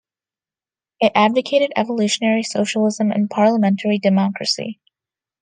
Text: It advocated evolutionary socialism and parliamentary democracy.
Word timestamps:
It 0.99 1.11
advocated 1.13 1.73
evolutionary 1.75 2.41
socialism 2.41 3.11
and 3.11 3.29
parliamentary 3.29 3.99
democracy. 3.99 4.79